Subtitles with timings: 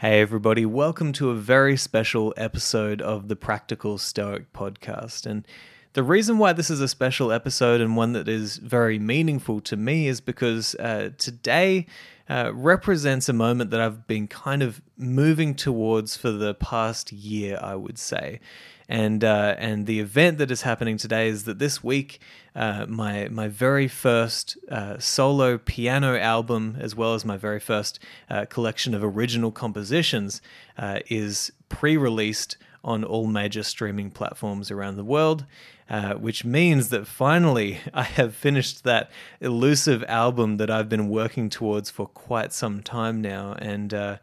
[0.00, 5.24] Hey, everybody, welcome to a very special episode of the Practical Stoic podcast.
[5.24, 5.48] And
[5.94, 9.74] the reason why this is a special episode and one that is very meaningful to
[9.74, 11.86] me is because uh, today
[12.28, 17.58] uh, represents a moment that I've been kind of moving towards for the past year,
[17.62, 18.40] I would say
[18.88, 22.20] and uh, and the event that is happening today is that this week
[22.54, 27.98] uh, my my very first uh, solo piano album, as well as my very first
[28.30, 30.40] uh, collection of original compositions,
[30.78, 35.44] uh, is pre-released on all major streaming platforms around the world.
[35.88, 39.08] Uh, which means that finally I have finished that
[39.40, 44.18] elusive album that I've been working towards for quite some time now, and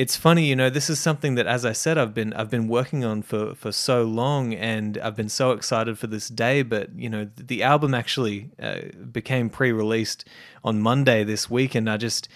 [0.00, 2.68] it's funny, you know, this is something that, as I said, I've been I've been
[2.68, 6.62] working on for for so long, and I've been so excited for this day.
[6.62, 8.80] But you know, the album actually uh,
[9.12, 10.26] became pre-released
[10.64, 12.30] on Monday this week, and I just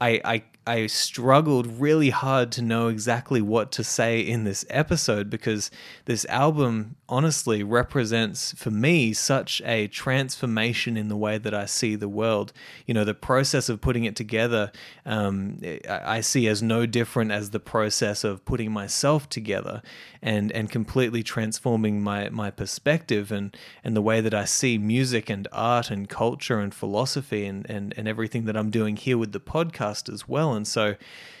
[0.00, 5.30] I, I I struggled really hard to know exactly what to say in this episode
[5.30, 5.70] because
[6.04, 11.94] this album honestly represents for me such a transformation in the way that I see
[11.96, 12.52] the world.
[12.84, 14.70] You know, the process of putting it together,
[15.06, 15.58] um,
[15.88, 19.80] I see as no different as the process of putting myself together
[20.20, 25.30] and and completely transforming my my perspective and and the way that I see music
[25.30, 29.32] and art and culture and philosophy and and, and everything that I'm doing here with
[29.32, 30.94] the podcast as well and so,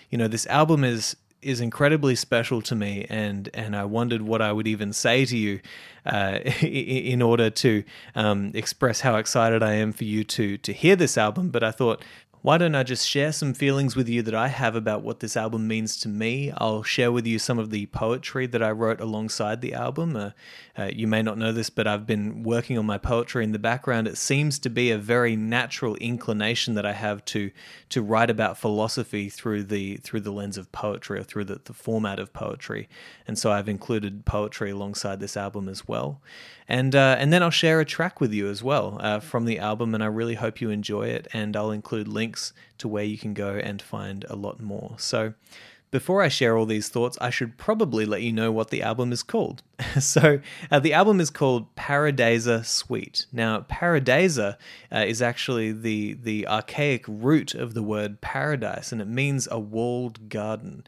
[0.08, 4.42] you know, this album is is incredibly special to me, and and I wondered what
[4.42, 5.60] I would even say to you
[6.06, 10.96] uh, in order to um, express how excited I am for you to to hear
[10.96, 11.50] this album.
[11.50, 12.02] But I thought
[12.42, 15.36] why don't I just share some feelings with you that I have about what this
[15.36, 16.52] album means to me?
[16.56, 20.16] I'll share with you some of the poetry that I wrote alongside the album.
[20.16, 20.30] Uh,
[20.78, 23.58] uh, you may not know this, but I've been working on my poetry in the
[23.58, 24.06] background.
[24.06, 27.50] It seems to be a very natural inclination that I have to
[27.88, 31.72] to write about philosophy through the through the lens of poetry or through the, the
[31.72, 32.88] format of poetry.
[33.26, 36.20] And so I've included poetry alongside this album as well.
[36.68, 39.58] And uh, and then I'll share a track with you as well uh, from the
[39.58, 41.26] album, and I really hope you enjoy it.
[41.32, 42.27] And I'll include links
[42.78, 44.94] to where you can go and find a lot more.
[44.98, 45.34] So
[45.90, 49.12] before I share all these thoughts, I should probably let you know what the album
[49.12, 49.62] is called.
[50.00, 50.40] so,
[50.70, 53.26] uh, the album is called Pairidaēza Suite.
[53.32, 54.56] Now, Pairidaēza
[54.92, 59.58] uh, is actually the, the archaic root of the word paradise, and it means a
[59.58, 60.84] walled garden.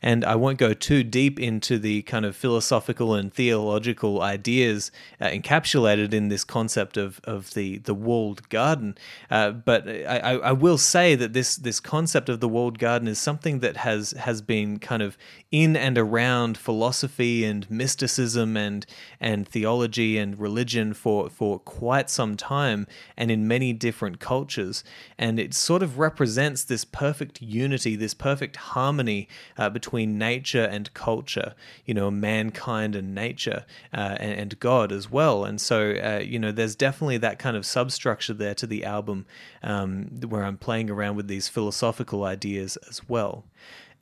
[0.00, 5.26] And I won't go too deep into the kind of philosophical and theological ideas uh,
[5.26, 8.96] encapsulated in this concept of, of the, the walled garden.
[9.28, 13.18] Uh, but I, I will say that this, this concept of the walled garden is
[13.18, 15.18] something that has, has been kind of
[15.50, 18.86] in and around philosophy and mysticism and,
[19.20, 24.84] and theology and religion for, for quite some time and in many different cultures.
[25.18, 29.26] And it sort of represents this perfect unity, this perfect harmony
[29.56, 31.54] uh, between between nature and culture,
[31.86, 35.46] you know, mankind and nature, uh, and, and, God as well.
[35.46, 39.24] And so, uh, you know, there's definitely that kind of substructure there to the album
[39.62, 43.44] um, where I'm playing around with these philosophical ideas as well.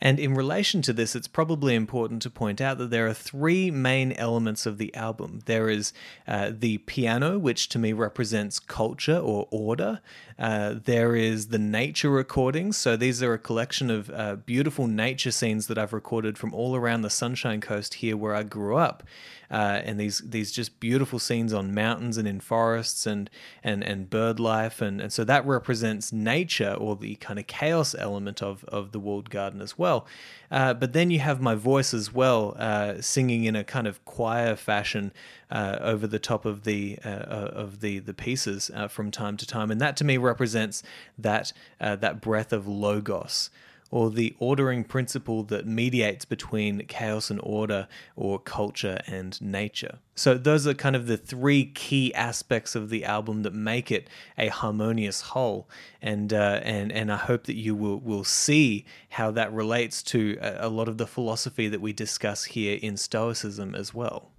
[0.00, 3.70] And in relation to this, it's probably important to point out that there are three
[3.70, 5.40] main elements of the album.
[5.46, 5.92] There is
[6.26, 10.00] uh, the piano, which to me represents culture or order.
[10.38, 12.76] Uh, there is the nature recordings.
[12.76, 16.76] So these are a collection of uh, beautiful nature scenes that I've recorded from all
[16.76, 19.02] around the Sunshine Coast here where I grew up
[19.50, 23.30] uh, and these these just beautiful scenes on mountains and in forests and
[23.62, 27.94] and and bird life and and so that represents nature or the kind of chaos
[27.98, 30.06] element of of the walled garden as well.
[30.50, 34.04] Uh, but then you have my voice as well, uh, singing in a kind of
[34.04, 35.12] choir fashion
[35.50, 39.46] uh, over the top of the uh, uh, of the the pieces from time to
[39.46, 40.82] time, and that to me represents
[41.18, 43.50] that that breath of logos
[43.90, 49.98] or the ordering principle that mediates between chaos and order, or culture and nature.
[50.14, 54.08] So, those are kind of the three key aspects of the album that make it
[54.36, 55.68] a harmonious whole.
[56.02, 60.38] And, uh, and, and I hope that you will, will see how that relates to
[60.40, 64.30] a, a lot of the philosophy that we discuss here in Stoicism as well.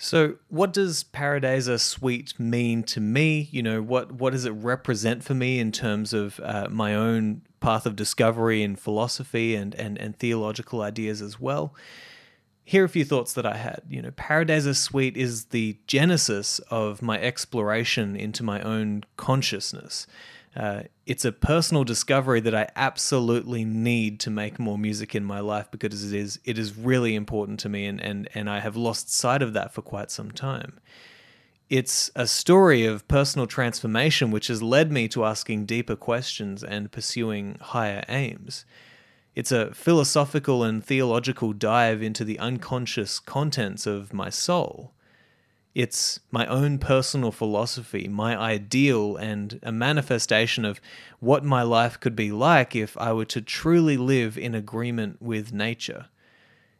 [0.00, 3.48] So, what does Pairidaēza Suite mean to me?
[3.50, 7.42] You know, what what does it represent for me in terms of uh, my own
[7.60, 11.74] path of discovery in philosophy and, and, and theological ideas as well.
[12.64, 13.82] Here are a few thoughts that I had.
[13.88, 20.06] You know, Pairidaēza Suite is the genesis of my exploration into my own consciousness.
[20.56, 25.40] Uh, it's a personal discovery that I absolutely need to make more music in my
[25.40, 28.76] life because it is it is really important to me and, and, and I have
[28.76, 30.80] lost sight of that for quite some time.
[31.70, 36.90] It's a story of personal transformation which has led me to asking deeper questions and
[36.90, 38.64] pursuing higher aims.
[39.34, 44.92] It's a philosophical and theological dive into the unconscious contents of my soul.
[45.78, 50.80] It's my own personal philosophy, my ideal, and a manifestation of
[51.20, 55.52] what my life could be like if I were to truly live in agreement with
[55.52, 56.06] nature.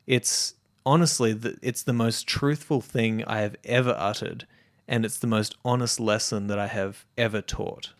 [0.08, 0.54] It's
[0.84, 4.48] honestly, the, it's the most truthful thing I have ever uttered,
[4.88, 7.92] and it's the most honest lesson that I have ever taught.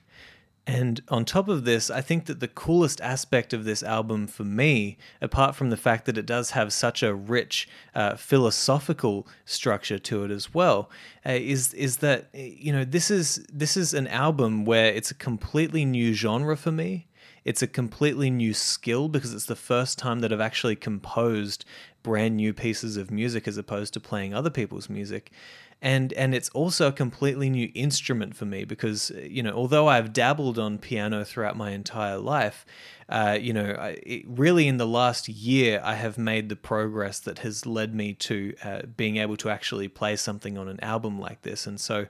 [0.68, 4.44] And on top of this, I think that the coolest aspect of this album for
[4.44, 9.98] me, apart from the fact that it does have such a rich uh, philosophical structure
[9.98, 10.90] to it as well,
[11.24, 15.14] uh, is is that you know this is this is an album where it's a
[15.14, 17.06] completely new genre for me.
[17.46, 21.64] It's a completely new skill because it's the first time that I've actually composed
[22.02, 25.32] brand new pieces of music as opposed to playing other people's music
[25.80, 30.12] and and it's also a completely new instrument for me because you know although I've
[30.12, 32.66] dabbled on piano throughout my entire life,
[33.08, 37.40] uh, you know it, really in the last year I have made the progress that
[37.40, 41.42] has led me to uh, being able to actually play something on an album like
[41.42, 42.06] this, and so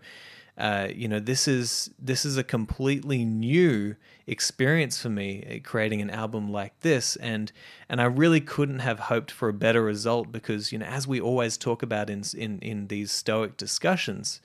[0.58, 3.94] uh, you know, this is this is a completely new
[4.26, 7.52] experience for me uh, creating an album like this, and
[7.88, 11.20] and I really couldn't have hoped for a better result because you know, as we
[11.20, 14.40] always talk about in in in these Stoic discussions.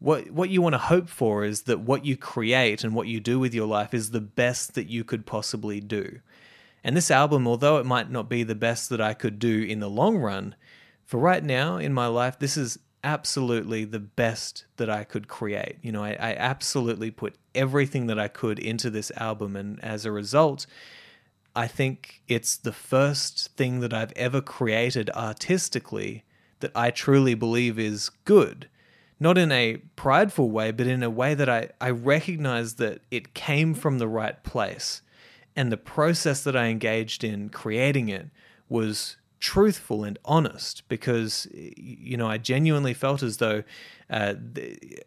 [0.00, 3.20] What, what you want to hope for is that what you create and what you
[3.20, 6.20] do with your life is the best that you could possibly do.
[6.82, 9.80] And this album, although it might not be the best that I could do in
[9.80, 10.56] the long run,
[11.06, 15.76] for right now in my life, this is absolutely the best that I could create.
[15.82, 20.04] You know, I, I, absolutely put everything that I could into this album, and as
[20.04, 20.66] a result,
[21.54, 26.24] I think it's the first thing that I've ever created artistically
[26.60, 28.68] that I truly believe is good.
[29.20, 33.34] Not in a prideful way, but in a way that I, I recognize that it
[33.34, 35.02] came from the right place.
[35.54, 38.30] And the process that I engaged in creating it
[38.68, 43.62] was truthful and honest because you know I genuinely felt as though
[44.08, 44.36] uh,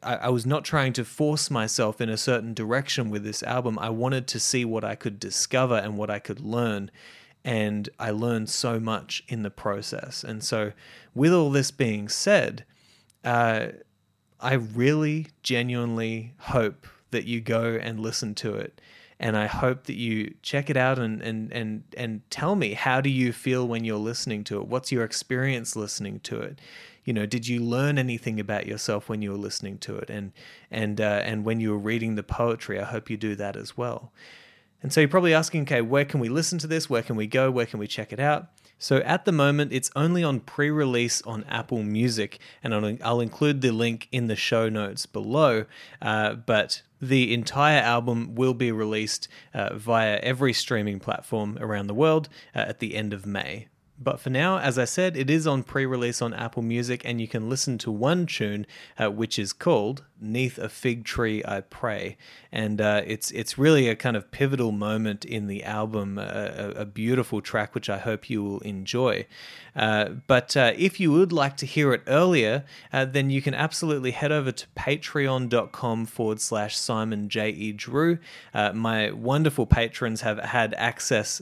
[0.04, 3.80] I, I, was not trying to force myself in a certain direction with this album.
[3.80, 6.92] I wanted to see what I could discover and what I could learn,
[7.44, 10.24] and I learned so much in the process.
[10.24, 10.72] And so,
[11.16, 12.64] with all this being said,
[13.26, 13.70] uh,
[14.40, 18.80] I really genuinely hope that you go and listen to it
[19.20, 23.02] and I hope that you check it out and and and and tell me how
[23.02, 24.68] do you feel when you're listening to it?
[24.68, 26.60] What's your experience listening to it?
[27.04, 30.10] You know, did you learn anything about yourself when you were listening to it?
[30.10, 30.34] And
[30.70, 33.76] and uh, and when you were reading the poetry, I hope you do that as
[33.76, 34.12] well.
[34.84, 36.90] And so you're probably asking, okay, where can we listen to this?
[36.90, 37.50] Where can we go?
[37.50, 38.50] Where can we check it out?
[38.80, 43.22] So at the moment, it's only on pre release on Apple Music, and I'll, I'll,
[43.22, 45.66] include the link in the show notes below.
[46.02, 51.94] Uh, but the entire album will be released uh, via every streaming platform around the
[51.94, 53.68] world uh, at the end of May.
[54.00, 57.20] But for now, as I said, it is on pre release on Apple Music, and
[57.20, 58.68] you can listen to one tune,
[59.00, 62.16] uh, which is called "Neath a Fig Tree I Pray,"
[62.52, 66.86] and uh, it's it's really a kind of pivotal moment in the album, a, a
[66.86, 69.26] beautiful track which I hope you will enjoy.
[69.76, 73.54] Uh, but uh, if you would like to hear it earlier, uh, then you can
[73.54, 77.50] absolutely head over to patreon.com forward slash Simon J.
[77.50, 77.72] E.
[77.72, 78.18] Drew.
[78.54, 81.42] Uh, my wonderful patrons have had access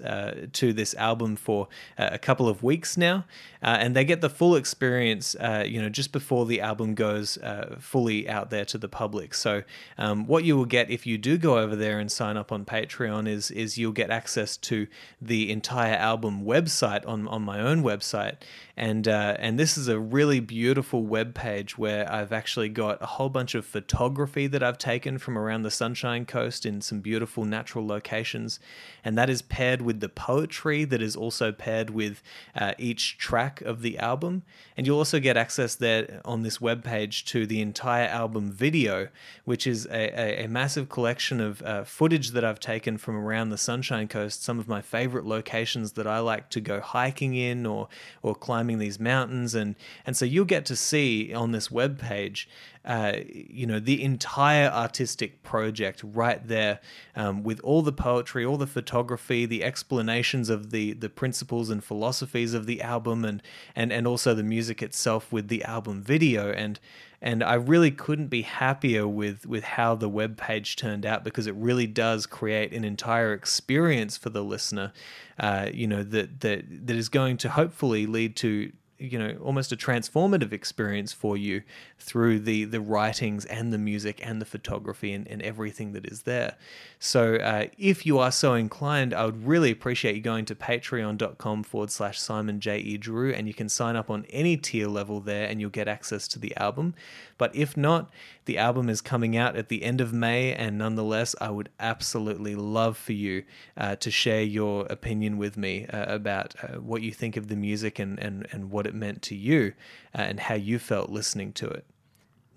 [0.54, 1.68] to this album for
[1.98, 3.26] a couple of weeks now,
[3.62, 7.38] and they get the full experience, you know, just before the album goes
[7.80, 9.34] fully out there to the public.
[9.34, 9.64] So,
[9.98, 12.66] um, what you will get if you do go over there and sign up on
[12.66, 14.88] Patreon is is you'll get access to
[15.22, 18.36] the entire album website on on my own website website,
[18.78, 23.06] and uh, and this is a really beautiful web page where I've actually got a
[23.06, 27.46] whole bunch of photography that I've taken from around the Sunshine Coast in some beautiful
[27.46, 28.60] natural locations,
[29.04, 32.22] and that is paired with the poetry that is also paired with
[32.56, 34.44] uh, each track of the album,
[34.78, 39.08] and you'll also get access there on this web page to the entire album video,
[39.46, 43.50] which is a, a, a massive collection of uh, footage that I've taken from around
[43.50, 47.66] the Sunshine Coast, some of my favorite locations that I like to go hiking in
[47.66, 47.88] or
[48.22, 49.56] or climbing these mountains.
[49.56, 49.76] And
[50.06, 52.48] and so you'll get to see on this web page
[52.86, 56.80] uh, you know the entire artistic project right there
[57.16, 61.84] um, with all the poetry all the photography the explanations of the the principles and
[61.84, 63.42] philosophies of the album and
[63.76, 66.80] and and also the music itself with the album video and
[67.22, 71.48] and I really couldn't be happier with with how the web page turned out because
[71.48, 74.94] it really does create an entire experience for the listener.
[75.40, 79.72] Uh, you know that that that is going to hopefully lead to you know almost
[79.72, 81.62] a transformative experience for you
[82.00, 86.24] through the the writings and the music and the photography and, and everything that is
[86.24, 86.56] there.
[87.00, 91.64] So uh, if you are so inclined i would really appreciate you going to patreon.com
[91.64, 95.20] forward slash simon j e drew and you can sign up on any tier level
[95.20, 96.94] there and you'll get access to the album.
[97.38, 98.10] But if not
[98.46, 102.56] the album is coming out at the end of may and nonetheless i would absolutely
[102.56, 103.44] love for you
[103.78, 107.56] uh, to share your opinion with me uh, about uh, what you think of the
[107.56, 109.74] music and, and, and what it meant to you
[110.18, 111.86] uh, and how you felt listening to it.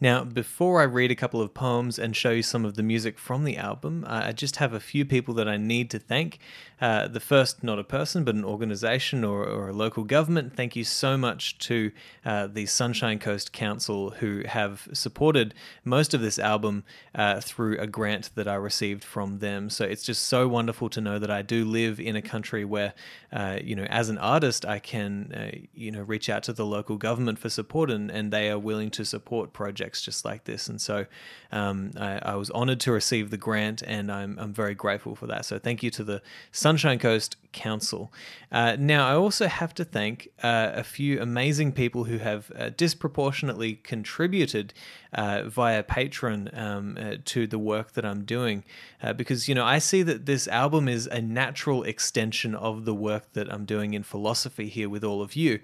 [0.00, 3.18] Now, before I read a couple of poems and show you some of the music
[3.18, 6.38] from the album, uh, I just have a few people that I need to thank.
[6.80, 10.54] Uh, the first, not a person, but an organization or, or a local government.
[10.54, 11.90] Thank you so much to
[12.24, 15.52] uh, the Sunshine Coast Council, who have supported
[15.84, 16.84] most of this album
[17.16, 19.68] uh, through a grant that I received from them.
[19.68, 22.94] So it's just so wonderful to know that I do live in a country where,
[23.32, 26.64] uh, you know, as an artist, I can, uh, you know, reach out to the
[26.64, 30.68] local government for support and, and they are willing to support projects just like this.
[30.68, 31.06] And so
[31.52, 35.26] um, I, I, was honored to receive the grant and I'm, I'm very grateful for
[35.26, 35.44] that.
[35.44, 38.12] So thank you to the Sunshine Coast Council.
[38.50, 42.70] Uh, now, I also have to thank uh, a few amazing people who have uh,
[42.70, 44.72] disproportionately contributed
[45.12, 48.64] uh, via Patreon um, uh, to the work that I'm doing.
[49.02, 52.94] Uh, because, you know, I see that this album is a natural extension of the
[52.94, 55.60] work that I'm doing in philosophy here with all of you,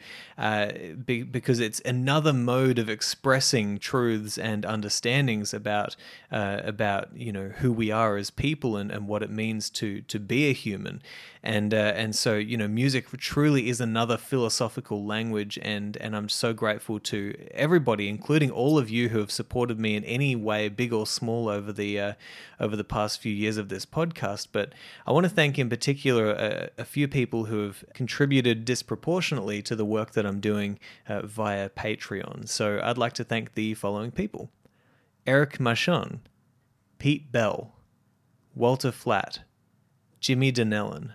[1.05, 5.97] be- because it's another mode of expressing truths and understandings about,
[6.31, 10.19] about you know, who we are as people and, and what it means to, to
[10.19, 11.03] be a human
[11.45, 16.31] and uh, and so you know music truly is another philosophical language and and I'm
[16.31, 20.71] so grateful to everybody including all of you who have supported me in any way
[20.71, 22.13] big or small over the uh,
[22.59, 24.49] over the past few years of this podcast.
[24.53, 24.73] But
[25.07, 29.77] I want to thank in particular a, a, few people who have contributed disproportionately to
[29.77, 32.49] the work that I'm doing uh, via Patreon.
[32.49, 34.51] So I'd like to thank the following people.
[35.27, 36.21] Eric Marchand
[36.99, 37.75] Pete Bell
[38.55, 39.41] Walter Flaat
[40.21, 41.13] Jimmy Donnellon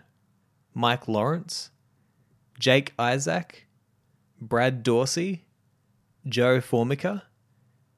[0.79, 1.71] Mike Lawrence,
[2.57, 3.67] Jake Isaac,
[4.39, 5.43] Brad Dorsey,
[6.25, 7.23] Joe Formica,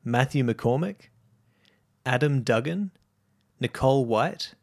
[0.04, 1.10] Matthew McCormack,
[2.08, 2.90] Adam Dugan,
[3.60, 4.56] Nicolle White,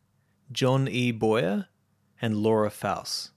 [0.50, 1.12] John E.
[1.12, 1.68] Boyer,
[2.20, 3.30] and Laura Fouhse.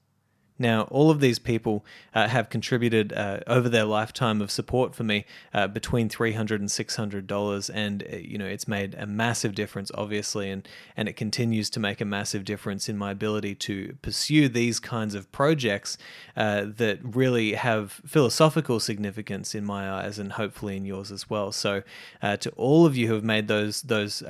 [0.62, 5.02] Now, all of these people uh, have contributed uh, over their lifetime of support for
[5.02, 9.90] me uh, between $300 and $600, and uh, you know it's made a massive difference,
[9.94, 14.48] obviously, and and it continues to make a massive difference in my ability to pursue
[14.48, 15.98] these kinds of projects
[16.36, 21.50] uh, that really have philosophical significance in my eyes, and hopefully in yours as well.
[21.50, 21.82] So,
[22.22, 24.22] uh, to all of you who have made those those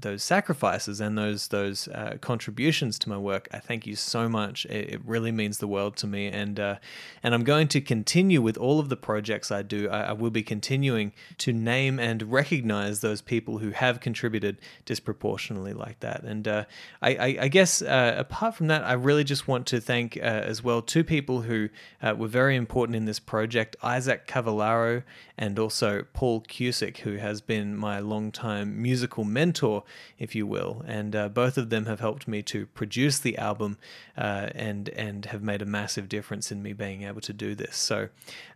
[0.00, 1.90] those sacrifices and those those
[2.22, 4.64] contributions to my work, I thank you so much.
[4.64, 6.76] It, it really means the world to me, and uh,
[7.22, 9.88] and I'm going to continue with all of the projects I do.
[9.88, 15.72] I, I, will be continuing to name and recognize those people who have contributed disproportionately
[15.72, 16.22] like that.
[16.22, 16.64] And uh,
[17.02, 20.20] I, I, I, guess uh, apart from that, I really just want to thank uh,
[20.20, 21.68] as well two people who
[22.02, 25.02] uh, were very important in this project: Isaac Cavallaro
[25.36, 29.82] and also Paul Cusick, who has been my longtime musical mentor,
[30.18, 30.84] if you will.
[30.86, 33.78] And uh, both of them have helped me to produce the album
[34.16, 37.76] and and have made a massive difference in me being able to do this.
[37.76, 38.08] So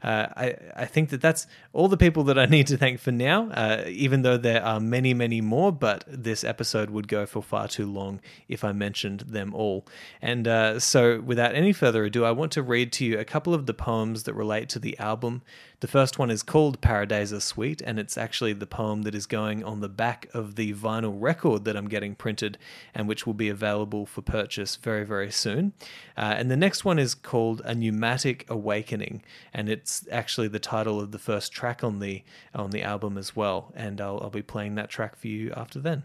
[0.02, 3.12] uh, I, I think that that's all the people that I need to thank for
[3.12, 7.42] now, uh, even though there are many, many more, but this episode would go for
[7.42, 9.86] far too long if I mentioned them all.
[10.22, 13.54] And uh, so without any further ado, I want to read to you a couple
[13.54, 15.42] of the poems that relate to the album.
[15.80, 19.62] The first one is called Pairidaēza Suite, and it's actually the poem that is going
[19.62, 22.58] on the back of the vinyl record that I'm getting printed
[22.92, 25.74] and which will be available for purchase very, very soon.
[26.16, 29.22] Uh, and the next one is called A Pneumatic Awakening,
[29.54, 33.36] and it's actually the title of the first track on the on the album as
[33.36, 33.72] well.
[33.76, 36.02] And I'll, I'll be playing that track for you after then.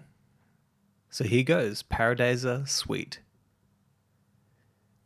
[1.10, 3.22] So here goes Pairidaēza Suite.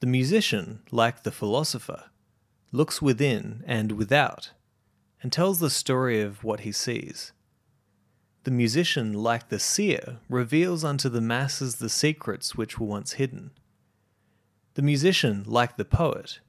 [0.01, 2.09] The musician, like the philosopher,
[2.73, 4.51] looks within and without
[5.21, 7.31] and tells the story of what he sees.
[8.43, 13.51] The musician, like the seer, reveals unto the masses the secrets which were once hidden.
[14.75, 16.39] The musician, like the poet,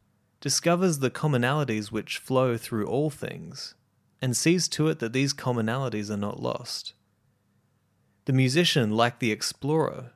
[0.41, 3.75] discovers the commonalities which flow through all things,
[4.23, 6.93] and sees to it that these commonalities are not lost.
[8.27, 10.13] The musician, like the explorer,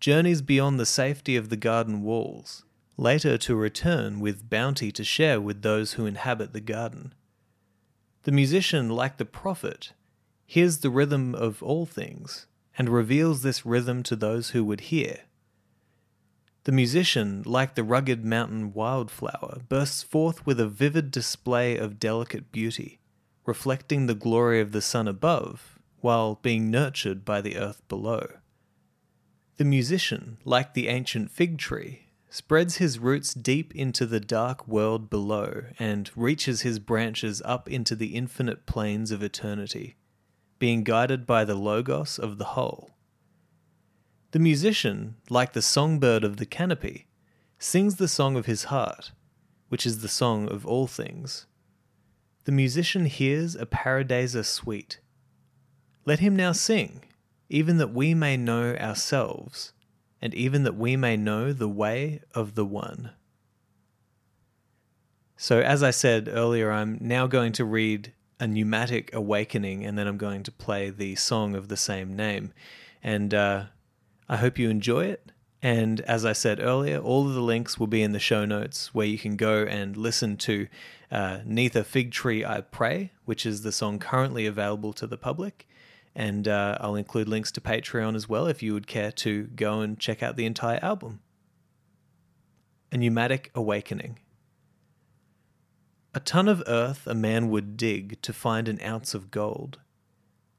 [0.00, 2.64] journeys beyond the safety of the garden walls,
[2.96, 7.14] later to return with bounty to share with those who inhabit the garden.
[8.24, 9.92] The musician, like the prophet,
[10.46, 12.46] hears the rhythm of all things
[12.78, 15.20] and reveals this rhythm to those who would hear.
[16.64, 22.52] The musician, like the rugged mountain wildflower, bursts forth with a vivid display of delicate
[22.52, 23.00] beauty,
[23.44, 28.28] reflecting the glory of the sun above, while being nurtured by the earth below.
[29.56, 32.01] The musician, like the ancient fig tree,
[32.32, 37.94] spreads his roots deep into the dark world below and reaches his branches up into
[37.94, 39.96] the infinite plains of eternity,
[40.58, 42.92] being guided by the Logos of the whole.
[44.30, 47.06] The musician, like the songbird of the canopy,
[47.58, 49.12] sings the song of his heart,
[49.68, 51.44] which is the song of all things.
[52.44, 55.00] The musician hears a Pairidaēza Suite.
[56.06, 57.04] Let him now sing,
[57.50, 59.71] even that we may know ourselves,
[60.22, 63.10] and even that we may know the way of the One.
[65.36, 70.06] So, as I said earlier, I'm now going to read a pneumatic awakening, and then
[70.06, 72.52] I'm going to play the song of the same name.
[73.02, 73.64] And uh,
[74.28, 75.32] I hope you enjoy it.
[75.60, 78.94] And as I said earlier, all of the links will be in the show notes
[78.94, 80.68] where you can go and listen to
[81.10, 85.18] uh, Neath a Fig Tree I Pray, which is the song currently available to the
[85.18, 85.68] public.
[86.14, 89.80] And uh, I'll include links to Patreon as well if you would care to go
[89.80, 91.20] and check out the entire album.
[92.90, 94.18] A Pneumatic Awakening.
[96.14, 99.78] A ton of earth a man would dig to find an ounce of gold.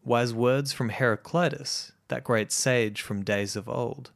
[0.04, 4.12] Wise words from Heraclitus that great sage from days of old.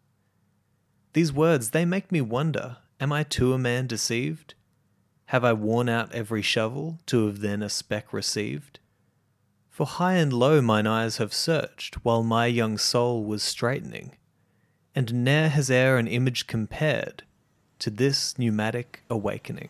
[1.13, 4.56] These words, they make me wonder am I too a man deceived?
[5.27, 8.79] Have I worn out every shovel to have then a speck received?
[9.77, 14.17] For high and low mine eyes have searched while my young soul was straightening,
[14.96, 17.22] and ne'er has e'er an image compared
[17.77, 19.69] to this pneumatic awakening.